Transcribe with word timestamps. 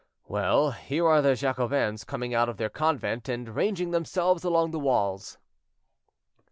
"Well! 0.27 0.71
here 0.71 1.07
are 1.07 1.21
the 1.21 1.35
Jacobins 1.35 2.03
coming 2.05 2.33
out 2.33 2.49
of 2.49 2.57
their 2.57 2.71
convent, 2.71 3.29
and 3.29 3.47
ranging 3.47 3.91
themselves 3.91 4.43
along 4.43 4.71
the 4.71 4.79
walls." 4.79 5.37